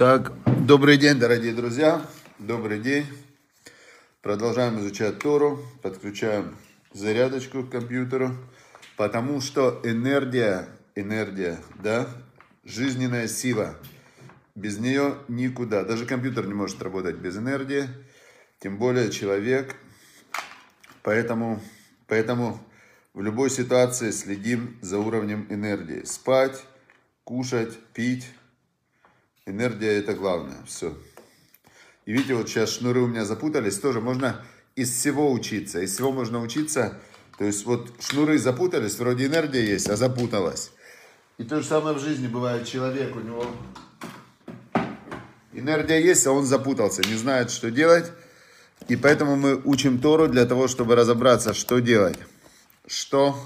[0.00, 0.32] Так,
[0.64, 2.00] добрый день, дорогие друзья.
[2.38, 3.04] Добрый день.
[4.22, 5.62] Продолжаем изучать Тору.
[5.82, 6.56] Подключаем
[6.94, 8.34] зарядочку к компьютеру.
[8.96, 12.08] Потому что энергия, энергия, да,
[12.64, 13.76] жизненная сила.
[14.54, 15.84] Без нее никуда.
[15.84, 17.86] Даже компьютер не может работать без энергии.
[18.58, 19.76] Тем более человек.
[21.02, 21.60] Поэтому,
[22.06, 22.58] поэтому
[23.12, 26.04] в любой ситуации следим за уровнем энергии.
[26.04, 26.64] Спать,
[27.22, 28.24] кушать, пить.
[29.50, 30.58] Энергия это главное.
[30.66, 30.96] Все.
[32.06, 33.78] И видите, вот сейчас шнуры у меня запутались.
[33.78, 34.44] Тоже можно
[34.76, 35.80] из всего учиться.
[35.80, 36.98] Из всего можно учиться.
[37.38, 40.72] То есть вот шнуры запутались, вроде энергия есть, а запуталась.
[41.38, 42.66] И то же самое в жизни бывает.
[42.66, 43.46] Человек, у него
[45.52, 48.12] энергия есть, а он запутался, не знает, что делать.
[48.88, 52.18] И поэтому мы учим Тору для того, чтобы разобраться, что делать.
[52.86, 53.36] Что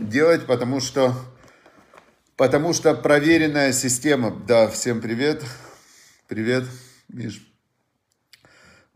[0.00, 1.14] делать, потому что,
[2.36, 4.30] потому что проверенная система.
[4.30, 5.42] Да, всем привет.
[6.28, 6.64] Привет,
[7.08, 7.42] Миш.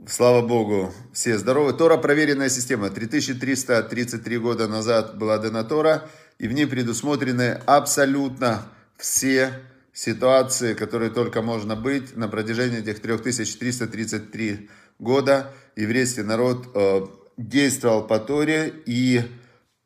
[0.07, 1.73] Слава Богу, все здоровы.
[1.73, 2.91] Тора проверенная система.
[2.91, 8.63] 3333 года назад была дана Тора, и в ней предусмотрены абсолютно
[8.97, 9.53] все
[9.93, 15.53] ситуации, которые только можно быть на протяжении этих 3333 года.
[15.77, 19.23] Еврейский народ э, действовал по Торе и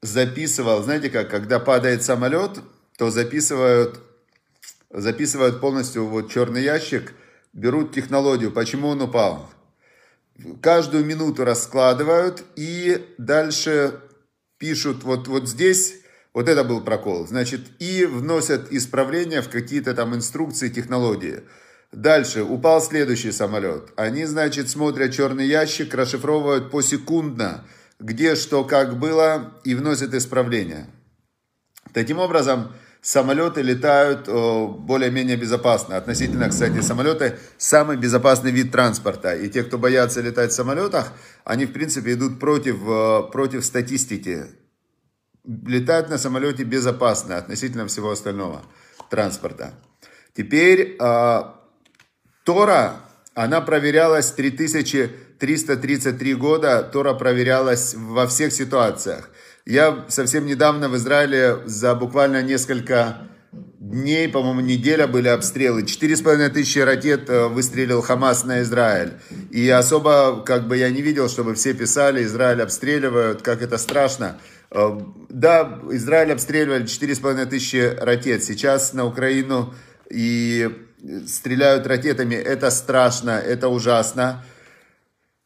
[0.01, 2.61] записывал, знаете как, когда падает самолет,
[2.97, 4.01] то записывают,
[4.91, 7.15] записывают полностью вот черный ящик,
[7.53, 9.51] берут технологию, почему он упал
[10.61, 14.01] каждую минуту раскладывают и дальше
[14.59, 16.01] пишут вот, вот здесь,
[16.33, 21.43] вот это был прокол, значит, и вносят исправления в какие-то там инструкции, технологии.
[21.93, 23.91] Дальше, упал следующий самолет.
[23.95, 27.65] Они, значит, смотрят черный ящик, расшифровывают посекундно,
[28.01, 30.89] где что как было, и вносят исправления.
[31.93, 32.73] Таким образом,
[33.05, 35.97] самолеты летают более-менее безопасно.
[35.97, 39.37] Относительно, кстати, самолеты самый безопасный вид транспорта.
[39.37, 41.13] И те, кто боятся летать в самолетах,
[41.45, 42.79] они, в принципе, идут против,
[43.31, 44.47] против статистики.
[45.45, 48.63] Летать на самолете безопасно относительно всего остального
[49.11, 49.75] транспорта.
[50.35, 52.97] Теперь Тора,
[53.35, 59.29] она проверялась 3333 года, Тора проверялась во всех ситуациях.
[59.67, 65.87] Я совсем недавно в Израиле за буквально несколько дней, по-моему, неделя были обстрелы.
[65.87, 69.15] Четыре с половиной тысячи ракет э, выстрелил Хамас на Израиль.
[69.51, 74.39] И особо, как бы я не видел, чтобы все писали, Израиль обстреливают, как это страшно.
[74.71, 78.45] Э, да, Израиль обстреливали четыре с половиной тысячи ракет.
[78.45, 79.73] Сейчас на Украину
[80.11, 80.71] и
[81.27, 82.35] стреляют ракетами.
[82.35, 84.45] Это страшно, это ужасно.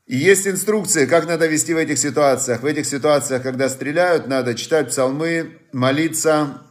[0.09, 2.63] И есть инструкции, как надо вести в этих ситуациях.
[2.63, 6.63] В этих ситуациях, когда стреляют, надо читать псалмы, молиться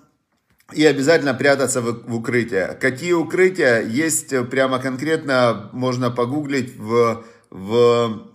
[0.74, 2.75] и обязательно прятаться в, укрытие.
[2.81, 8.28] Какие укрытия есть прямо конкретно, можно погуглить в, в,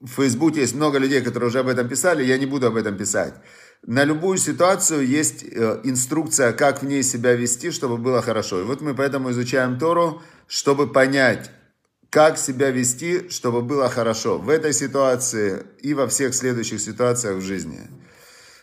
[0.00, 0.60] в Фейсбуке.
[0.60, 3.34] Есть много людей, которые уже об этом писали, я не буду об этом писать.
[3.86, 8.62] На любую ситуацию есть э, инструкция, как в ней себя вести, чтобы было хорошо.
[8.62, 11.50] И вот мы поэтому изучаем Тору, чтобы понять,
[12.10, 17.42] как себя вести, чтобы было хорошо в этой ситуации и во всех следующих ситуациях в
[17.42, 17.80] жизни.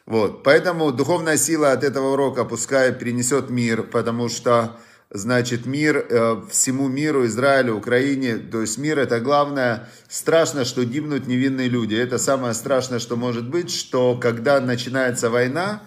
[0.05, 0.43] Вот.
[0.43, 4.77] Поэтому духовная сила от этого урока пускай принесет мир, потому что,
[5.09, 9.89] значит, мир э, всему миру, Израилю, Украине, то есть мир это главное.
[10.09, 11.95] Страшно, что гибнут невинные люди.
[11.95, 15.83] Это самое страшное, что может быть, что когда начинается война,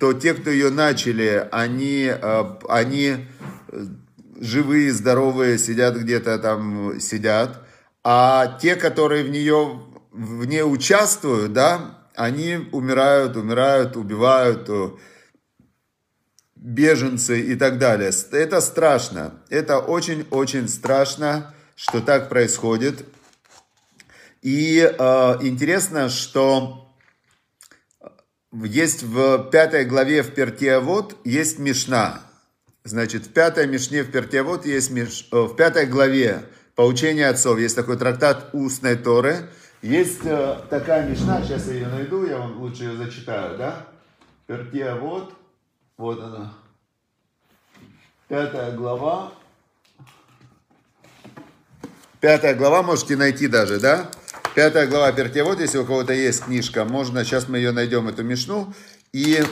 [0.00, 3.26] то те, кто ее начали, они, э, они
[4.38, 7.60] живые, здоровые, сидят где-то там, сидят.
[8.04, 9.82] А те, которые в нее,
[10.12, 14.68] в ней участвуют, да, они умирают, умирают, убивают,
[16.56, 18.10] беженцы и так далее.
[18.32, 19.34] Это страшно.
[19.48, 23.06] Это очень-очень страшно, что так происходит.
[24.42, 26.94] И э, интересно, что
[28.52, 32.22] есть в пятой главе в Пертиавод есть Мишна.
[32.88, 35.28] Значит, в пятой Мишне в Пертиавод есть, Миш...
[35.30, 36.44] в пятой главе
[36.74, 39.50] Поучение отцов, есть такой трактат устной Торы.
[39.82, 43.88] Есть э, такая Мишна, сейчас я ее найду, я вам лучше ее зачитаю, да?
[44.46, 45.34] Пертиавод,
[45.96, 46.54] вот она.
[48.28, 49.32] Пятая глава.
[52.20, 54.08] Пятая глава можете найти даже, да?
[54.54, 58.72] Пятая глава Пертиавод, если у кого-то есть книжка, можно, сейчас мы ее найдем, эту Мишну.
[59.12, 59.42] И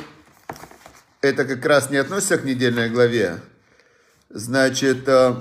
[1.27, 3.41] это как раз не относится к недельной главе.
[4.29, 5.35] Значит, э,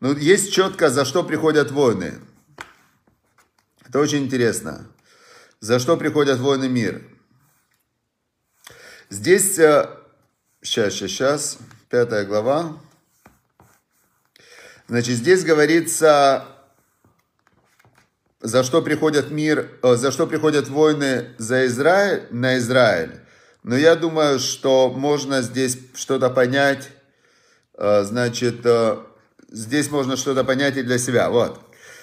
[0.00, 2.20] ну, есть четко, за что приходят войны.
[3.86, 4.86] Это очень интересно.
[5.60, 7.02] За что приходят войны мир.
[9.08, 9.88] Здесь, сейчас,
[10.62, 11.58] сейчас, сейчас,
[11.88, 12.78] пятая глава.
[14.88, 16.46] Значит, здесь говорится,
[18.40, 23.23] за что приходят мир, э, за что приходят войны за Израиль, на Израиль.
[23.64, 26.90] Но я думаю, что можно здесь что-то понять,
[27.78, 28.98] э, значит, э,
[29.50, 31.30] здесь можно что-то понять и для себя.
[31.30, 31.60] Вот.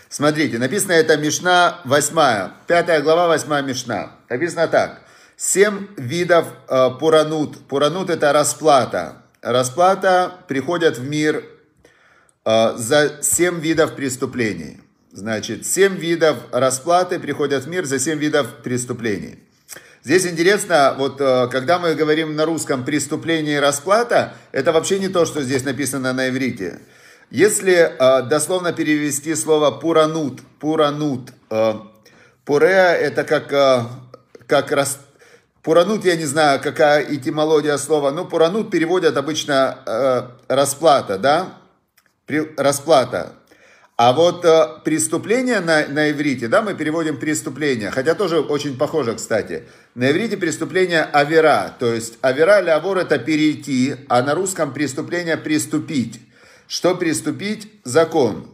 [0.10, 4.12] Смотрите, написано это Мишна 8, 5 глава 8 Мишна.
[4.28, 5.04] Написано так.
[5.38, 7.68] Семь видов э, пуранут.
[7.68, 9.22] Пуранут это расплата.
[9.44, 11.46] Расплата приходят в мир
[12.44, 14.82] э, за семь видов преступлений.
[15.12, 19.38] Значит, семь видов расплаты приходят в мир за семь видов преступлений.
[20.04, 25.10] Здесь интересно, вот э, когда мы говорим на русском преступление и расплата, это вообще не
[25.10, 26.80] то, что здесь написано на иврите.
[27.30, 31.74] Если э, дословно перевести слово пуранут, пуранут, э,
[32.46, 33.48] пуреа это как,
[34.48, 34.98] как рас...
[35.62, 41.58] Пуранут, я не знаю, какая этимология слова, но пуранут переводят обычно расплата, да?
[42.58, 43.34] расплата.
[44.04, 49.14] А вот э, преступление на, на иврите, да, мы переводим преступление, хотя тоже очень похоже,
[49.14, 49.66] кстати.
[49.94, 55.38] На иврите преступление авера, то есть авера или авор это перейти, а на русском преступление
[55.38, 56.20] приступить.
[56.68, 57.72] Что приступить?
[57.84, 58.50] Закон.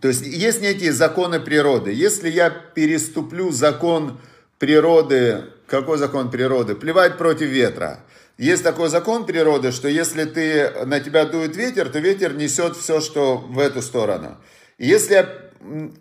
[0.00, 1.92] То есть есть некие законы природы.
[1.92, 4.18] Если я переступлю закон
[4.58, 6.74] природы, какой закон природы?
[6.74, 8.00] Плевать против ветра.
[8.40, 13.02] Есть такой закон природы, что если ты, на тебя дует ветер, то ветер несет все,
[13.02, 14.38] что в эту сторону.
[14.78, 15.28] Если я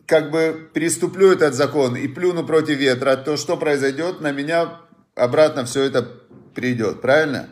[0.06, 4.22] как бы приступлю этот закон и плюну против ветра, то что произойдет?
[4.22, 4.80] На меня
[5.16, 6.10] обратно все это
[6.56, 7.50] придет, правильно?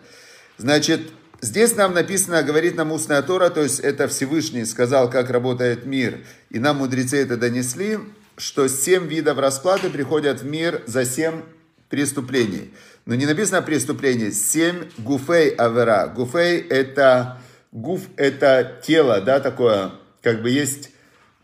[0.57, 1.01] Значит,
[1.42, 6.19] здесь нам написано, говорит нам устная Тора, то есть это Всевышний сказал, как работает мир,
[6.50, 8.00] и нам мудрецы это донесли,
[8.38, 11.42] что семь видов расплаты приходят в мир за семь
[11.90, 12.74] преступлений.
[13.07, 14.33] Но не написано преступление.
[14.33, 16.07] Семь гуфей авера.
[16.07, 17.38] Гуфей это,
[17.71, 20.92] гуф это тело, да, такое, как бы есть,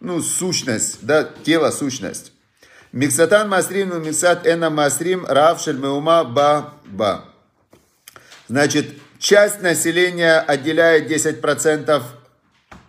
[0.02, 2.34] ну, сущность, да, тело, сущность.
[2.92, 7.30] Миксатан масрим, ну, миксат эна масрим, рав шельмеума ба ба.
[8.50, 8.88] Значит,
[9.18, 12.04] часть населения отделяет 10%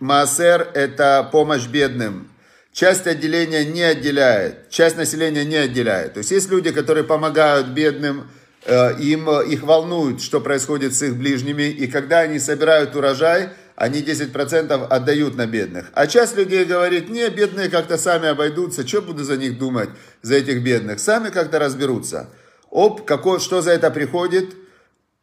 [0.01, 2.29] Маасер– это помощь бедным.
[2.73, 6.15] Часть отделения не отделяет, часть населения не отделяет.
[6.15, 8.29] То есть есть люди, которые помогают бедным,
[8.65, 14.01] им, э, их волнует, что происходит с их ближними, и когда они собирают урожай, они
[14.01, 15.91] 10% отдают на бедных.
[15.93, 19.89] А часть людей говорит, не, бедные как-то сами обойдутся, что буду за них думать,
[20.21, 22.29] за этих бедных, сами как-то разберутся.
[22.69, 24.55] Оп, какой, что за это приходит?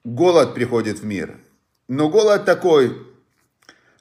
[0.05, 1.39] Голод приходит в мир.
[1.89, 2.97] Но голод такой,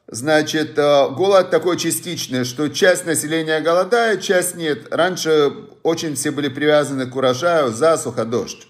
[0.08, 4.94] значит, э, голод такой частичный, что часть населения голодает, часть нет.
[4.94, 5.52] Раньше
[5.84, 8.68] очень все были привязаны к урожаю, засуха, дождь.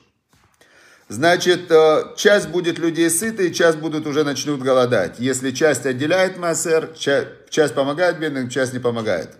[1.12, 5.20] Значит, э, часть будет людей сытой, часть будут уже начнут голодать.
[5.20, 9.32] Если часть отделяет массер, часть помогает бедным, часть не помогает.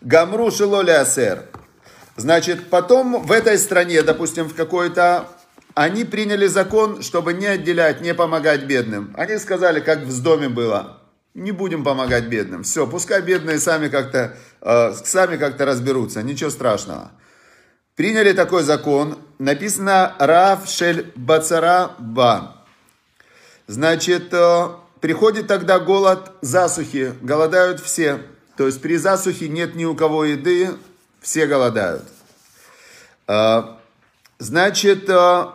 [0.00, 1.44] Гамру шилоли асер.
[2.16, 5.28] Значит, потом в этой стране, допустим, в какой-то,
[5.74, 9.14] они приняли закон, чтобы не отделять, не помогать бедным.
[9.16, 11.02] Они сказали, как в доме было,
[11.34, 12.64] не будем помогать бедным.
[12.64, 17.12] Все, пускай бедные сами как-то, э, сами как-то разберутся, ничего страшного
[17.94, 22.56] приняли такой закон, написано Рав Шель Бацара Ба.
[23.66, 24.68] Значит, э,
[25.00, 28.20] приходит тогда голод засухи, голодают все.
[28.56, 30.70] То есть при засухе нет ни у кого еды,
[31.20, 32.04] все голодают.
[33.26, 33.62] Э,
[34.38, 35.46] значит, э,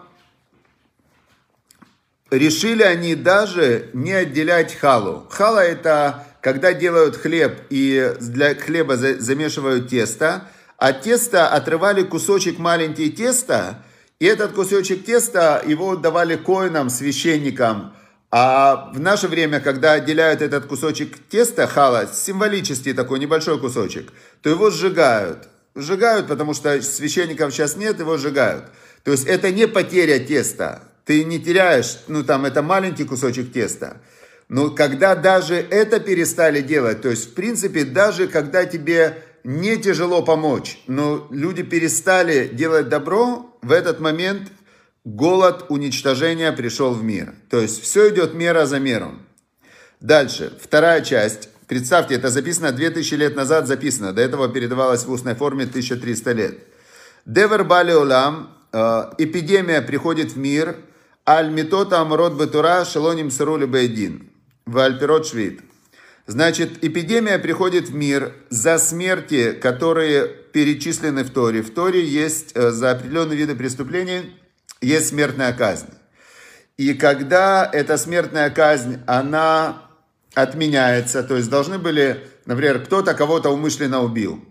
[2.29, 5.25] решили они даже не отделять халу.
[5.29, 13.09] Хала это когда делают хлеб и для хлеба замешивают тесто– от теста отрывали кусочек маленький
[13.09, 13.83] теста,
[14.19, 17.93] и этот кусочек теста его давали коинам, священникам.
[18.29, 24.49] А в наше время, когда отделяют этот кусочек теста, хала, символический такой небольшой кусочек, то
[24.49, 25.47] его сжигают.
[25.75, 28.65] Сжигают, потому что священников сейчас нет, его сжигают.
[29.03, 30.83] То есть это не потеря теста.
[31.05, 33.97] Ты не теряешь, ну там это маленький кусочек теста.
[34.49, 40.23] Но когда даже это перестали делать, то есть в принципе даже когда тебе не тяжело
[40.23, 44.51] помочь, но люди перестали делать добро, в этот момент
[45.05, 47.33] голод уничтожения пришел в мир.
[47.49, 49.25] То есть все идет мера за мером.
[50.01, 51.47] Дальше, вторая часть.
[51.65, 54.11] Представьте, это записано 2000 лет назад, записано.
[54.11, 56.57] До этого передавалось в устной форме 1300 лет.
[57.25, 60.75] Девер бали улам, э, эпидемия приходит в мир,
[61.25, 64.29] аль митота амрот бетура шелоним сырули бейдин.
[64.65, 65.61] В альпирот швид.
[66.27, 71.61] Значит, эпидемия приходит в мир за смерти, которые перечислены в Торе.
[71.61, 74.33] В Торе есть э, за определенные виды преступлений
[74.81, 75.87] есть смертная казнь.
[76.75, 79.83] И когда эта смертная казнь, она
[80.35, 81.23] отменяется.
[81.23, 84.43] То есть должны были, например, кто-то кого-то умышленно убил.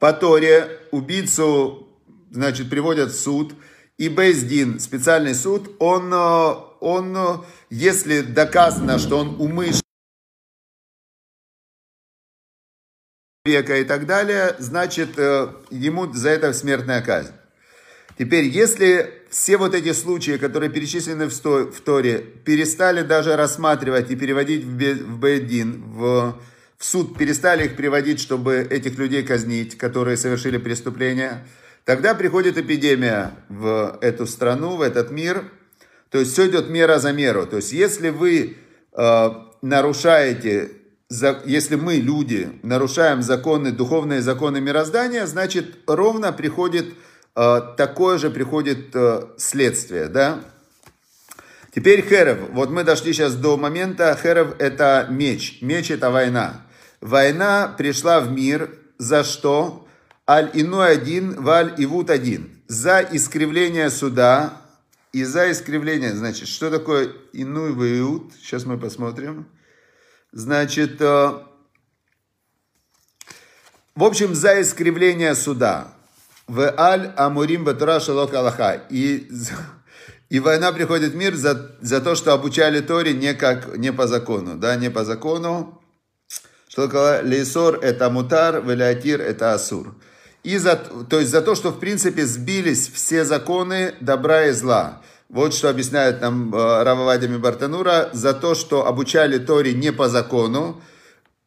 [0.00, 1.88] По Торе убийцу,
[2.32, 3.54] значит, приводят в суд.
[3.96, 7.36] И Бейздин, специальный суд, он, э, он, э,
[7.70, 9.84] если доказано, что он умышленно
[13.46, 17.32] века и так далее, значит, э, ему за это смертная казнь.
[18.18, 24.64] Теперь, если все вот эти случаи, которые перечислены в Торе, перестали даже рассматривать и переводить
[24.64, 26.40] в Бейдин, в,
[26.78, 31.46] в суд, перестали их приводить, чтобы этих людей казнить, которые совершили преступления,
[31.84, 35.44] тогда приходит эпидемия в эту страну, в этот мир.
[36.08, 37.46] То есть все идет мера за меру.
[37.46, 38.56] То есть если вы
[38.94, 40.70] э, нарушаете
[41.44, 46.86] если мы, люди, нарушаем законы, духовные законы мироздания, значит, ровно приходит
[47.36, 50.40] э, такое же приходит э, следствие, да?
[51.74, 52.38] Теперь херев.
[52.52, 54.16] Вот мы дошли сейчас до момента.
[54.20, 55.58] Херев это меч.
[55.60, 56.62] Меч это война.
[57.00, 59.86] Война пришла в мир за что?
[60.28, 62.62] Аль ину один, валь ивут один.
[62.68, 64.62] За искривление суда
[65.12, 66.14] и за искривление.
[66.14, 68.32] Значит, что такое ину и виут?
[68.40, 69.46] Сейчас мы посмотрим.
[70.34, 71.32] Значит, э,
[73.94, 75.94] в общем, за искривление суда.
[76.48, 78.82] В аль амурим батура шалок аллаха.
[78.90, 79.30] И,
[80.30, 84.08] и война приходит в мир за, за то, что обучали Торе не, как, не по
[84.08, 84.56] закону.
[84.56, 85.80] Да, не по закону.
[86.66, 89.94] Что лейсор это мутар, велиатир это асур.
[90.42, 95.00] И за, то есть за то, что в принципе сбились все законы добра и зла.
[95.28, 100.82] Вот что объясняет нам э, Рававадями Бартанура, за то, что обучали Торе не по закону,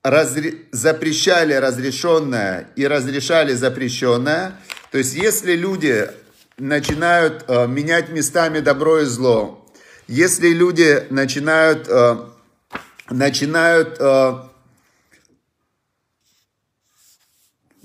[0.04, 0.66] разре...
[0.72, 4.60] запрещали разрешенное и разрешали запрещенное.
[4.92, 6.10] То есть, если люди
[6.58, 9.66] начинают э, менять местами добро и зло,
[10.08, 12.18] если люди начинают, э,
[13.10, 14.34] начинают э,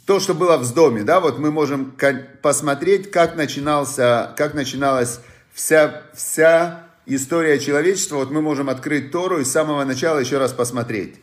[0.06, 1.96] то, что было в доме, да, вот мы можем
[2.40, 5.20] посмотреть, как начинался, как начиналась
[5.52, 10.52] вся, вся история человечества, вот мы можем открыть Тору и с самого начала еще раз
[10.52, 11.16] посмотреть.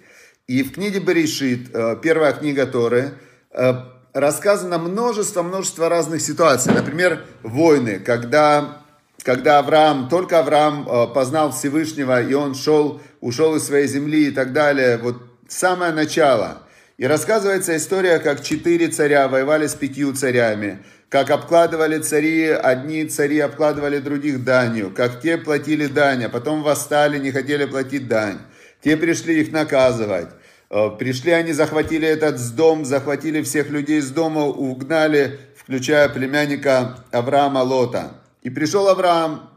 [0.47, 3.13] И в книге Берешит, э, первая книга Торы,
[3.51, 3.73] э,
[4.13, 6.73] рассказано множество-множество разных ситуаций.
[6.73, 8.83] Например, войны, когда,
[9.23, 14.31] когда Авраам, только Авраам э, познал Всевышнего, и он шел, ушел из своей земли и
[14.31, 14.97] так далее.
[14.97, 15.17] Вот
[15.47, 16.63] самое начало.
[16.99, 20.79] И рассказывается история, как четыре царя воевали с пятью царями
[21.09, 27.17] как обкладывали цари, одни цари обкладывали других данью, как те платили дань, а потом восстали,
[27.17, 28.37] не хотели платить дань.
[28.81, 30.29] Те пришли их наказывать.
[30.69, 37.63] Э, пришли они, захватили этот дом, захватили всех людей из дома, угнали, включая племянника Авраама
[37.63, 38.11] Лота.
[38.43, 39.49] И пришел Авраам,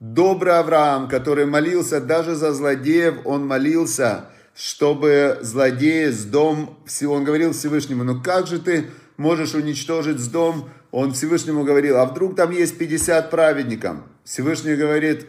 [0.00, 7.52] добрый Авраам, который молился даже за злодеев, он молился, чтобы злодеи с дом, он говорил
[7.52, 8.86] Всевышнему, ну как же ты
[9.16, 13.98] можешь уничтожить с дом он Всевышнему говорил, а вдруг там есть 50 праведников?
[14.24, 15.26] Всевышний говорит,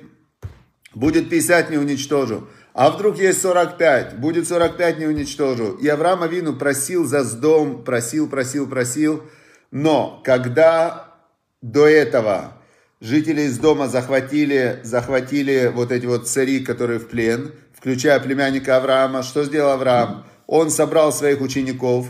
[0.95, 2.47] будет 50, не уничтожу.
[2.73, 5.73] А вдруг есть 45, будет 45, не уничтожу.
[5.73, 9.23] И Авраам Авину просил за сдом, просил, просил, просил.
[9.71, 11.15] Но когда
[11.61, 12.53] до этого
[13.01, 19.23] жители из дома захватили, захватили вот эти вот цари, которые в плен, включая племянника Авраама,
[19.23, 20.25] что сделал Авраам?
[20.47, 22.07] Он собрал своих учеников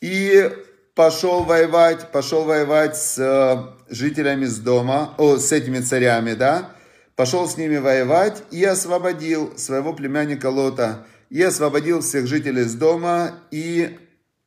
[0.00, 0.50] и
[0.94, 6.70] пошел воевать, пошел воевать с э, жителями с дома, о, с этими царями, да,
[7.16, 13.36] пошел с ними воевать и освободил своего племянника Лота, и освободил всех жителей с дома
[13.50, 13.98] и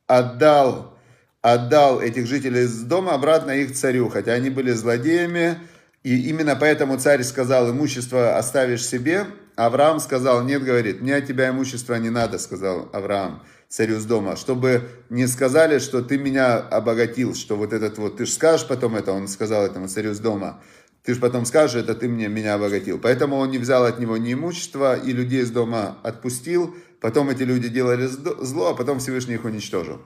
[0.06, 0.96] отдал,
[1.40, 5.58] отдал этих жителей с дома обратно их царю, хотя они были злодеями,
[6.04, 9.26] и именно поэтому царь сказал, имущество оставишь себе.
[9.56, 14.36] Авраам сказал, нет, говорит, мне от тебя имущество не надо, сказал Авраам царю с дома,
[14.36, 18.94] чтобы не сказали, что ты меня обогатил, что вот этот вот, ты же скажешь потом
[18.94, 20.62] это, он сказал этому царю с дома,
[21.02, 22.98] ты же потом скажешь, это ты мне, меня обогатил.
[22.98, 27.44] Поэтому он не взял от него ни имущества, и людей из дома отпустил, потом эти
[27.44, 30.00] люди делали зло, а потом Всевышний их уничтожил.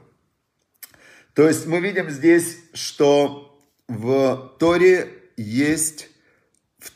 [1.35, 6.10] То есть мы видим здесь, что в Торе есть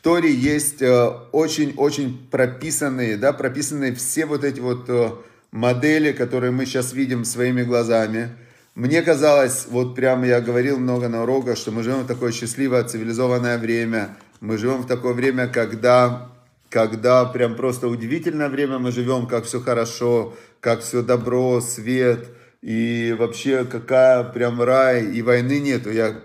[0.05, 0.83] Торе есть
[1.31, 5.09] очень-очень э, прописанные, да, прописанные все вот эти вот э,
[5.51, 8.29] модели, которые мы сейчас видим своими глазами.
[8.75, 12.83] Мне казалось, вот прямо я говорил много на уроках, что мы живем в такое счастливое,
[12.83, 14.15] цивилизованное время.
[14.41, 16.29] Мы живем в такое время, когда,
[16.69, 22.27] когда прям просто удивительное время мы живем, как все хорошо, как все добро, свет.
[22.61, 25.91] И вообще, какая прям рай, и войны нету.
[25.91, 26.21] Я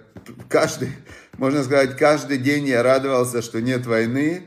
[0.51, 0.91] каждый,
[1.37, 4.43] можно сказать, каждый день я радовался, что нет войны.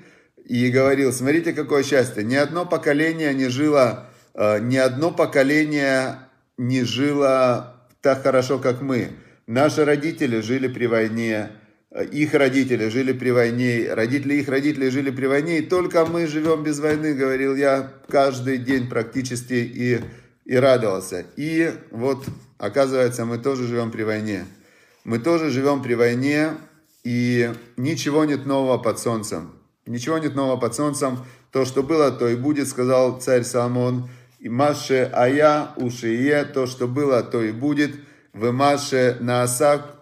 [0.45, 6.17] и говорил, смотрите, какое счастье, ни одно поколение не жило, э, ни одно поколение
[6.57, 9.11] не жило так хорошо, как мы.
[9.47, 11.51] Наши родители жили при войне,
[11.91, 16.27] э, их родители жили при войне, родители их родителей жили при войне, и только мы
[16.27, 20.01] живем без войны, говорил я каждый день практически и,
[20.45, 21.25] и радовался.
[21.37, 22.25] И вот,
[22.57, 24.45] оказывается, мы тоже живем при войне.
[25.05, 26.51] Мы тоже живем при войне,
[27.03, 29.51] и ничего нет нового под солнцем.
[29.85, 31.19] Ничего нет нового под солнцем.
[31.51, 34.09] То, что было, то и будет, сказал царь Соломон.
[34.39, 37.95] И Маше Ая Ушие, то, что было, то и будет.
[38.33, 39.95] В Маше Наасак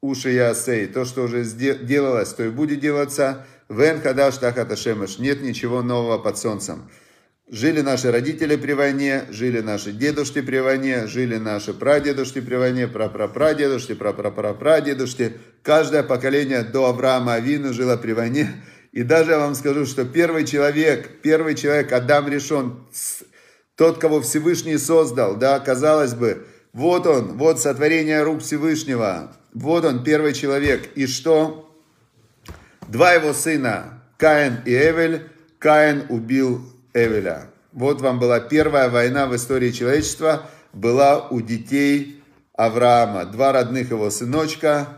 [0.00, 3.46] Ушиясей, то, что уже делалось, то и будет делаться.
[3.68, 6.88] Вен Хадаш Тахаташемеш, нет ничего нового под солнцем.
[7.50, 12.86] Жили наши родители при войне, жили наши дедушки при войне, жили наши прадедушки при войне,
[12.86, 15.32] прапрапрадедушки, прапрапрапрадедушки.
[15.62, 18.62] Каждое поколение до Авраама Авину жило при войне.
[18.92, 22.80] И даже я вам скажу, что первый человек, первый человек, Адам решен,
[23.76, 30.04] тот, кого Всевышний создал, да, казалось бы, вот он, вот сотворение рук Всевышнего, вот он,
[30.04, 30.90] первый человек.
[30.96, 31.74] И что?
[32.88, 36.60] Два его сына, Каин и Эвель, Каин убил
[36.94, 37.50] Эвеля.
[37.72, 42.22] Вот вам была первая война в истории человечества, была у детей
[42.54, 43.24] Авраама.
[43.24, 44.88] Два родных его сыночка,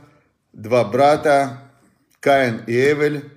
[0.53, 1.59] два брата,
[2.21, 3.31] Каин и Эвель.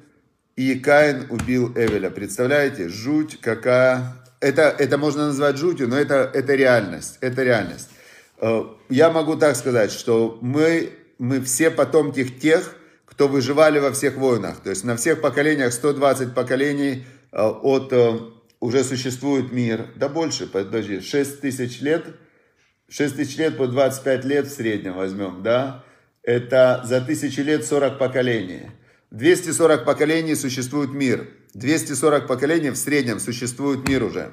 [0.55, 2.09] И Каин убил Эвеля.
[2.09, 4.15] Представляете, жуть какая.
[4.39, 7.17] Это, это можно назвать жутью, но это, это реальность.
[7.21, 7.89] Это реальность.
[8.39, 14.15] Э, я могу так сказать, что мы, мы все потомки тех, кто выживали во всех
[14.15, 14.57] войнах.
[14.61, 18.19] То есть на всех поколениях, 120 поколений э, от э,
[18.63, 22.05] уже существует мир, да больше, подожди, 6 тысяч лет,
[22.87, 25.83] 6 тысяч лет по 25 лет в среднем возьмем, да,
[26.21, 28.71] это за тысячи лет 40 поколений.
[29.11, 34.31] 240 поколений существует мир, 240 поколений в среднем существует мир уже.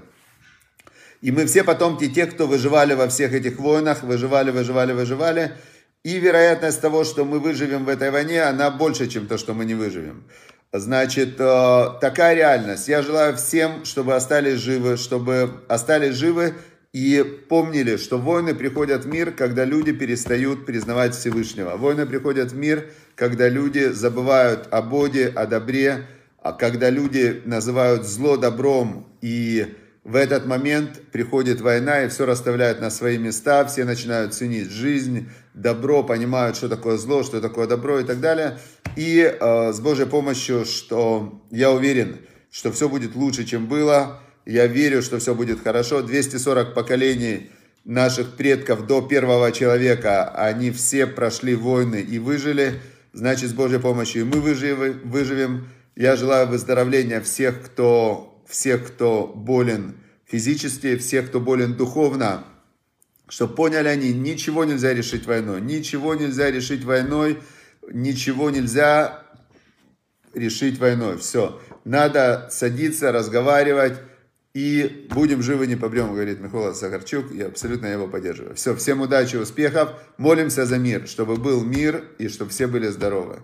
[1.22, 5.57] И мы все потомки тех, кто выживали во всех этих войнах, выживали, выживали, выживали.
[6.05, 9.64] И вероятность того, что мы выживем в этой войне, она больше, чем то, что мы
[9.64, 10.22] не выживем.
[10.72, 12.87] Значит, э, такая реальность.
[12.87, 16.54] Я желаю всем, чтобы остались живы, чтобы остались живы
[16.92, 21.76] и помнили, что войны приходят в мир, когда люди перестают признавать Всевышнего.
[21.76, 26.06] Войны приходят в мир, когда люди забывают о Боге, о добре,
[26.40, 29.74] а когда люди называют зло добром и
[30.11, 35.29] в этот момент приходит война и все расставляют на свои места, все начинают ценить жизнь,
[35.55, 38.59] добро, понимают, что такое зло, что такое добро и так далее.
[38.96, 42.16] И э, с Божьей помощью, что я уверен,
[42.51, 44.20] что все будет лучше, чем было.
[44.44, 46.03] Я верю, что все будет хорошо.
[46.03, 47.49] 240 поколений
[47.85, 52.81] наших предков до первого человека, они все прошли войны и выжили.
[53.12, 55.03] Значит, с Божьей помощью мы выживем.
[55.05, 55.68] выживем.
[55.94, 62.44] Я желаю выздоровления всех, кто всех, кто болен физически, всех, кто болен духовно,
[63.28, 67.38] чтобы поняли они, ничего нельзя решить войной, ничего нельзя решить войной,
[67.90, 69.22] ничего нельзя
[70.34, 71.16] решить войной.
[71.18, 73.98] Все, надо садиться, разговаривать,
[74.52, 78.56] и будем живы, не побрем, говорит Михаил Сахарчук, я абсолютно его поддерживаю.
[78.56, 83.40] Все, всем удачи, успехов, молимся за мир, чтобы был мир и чтобы все были здоровы.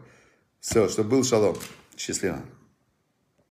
[0.60, 1.56] Все, чтобы был шалом.
[1.96, 2.42] Счастливо.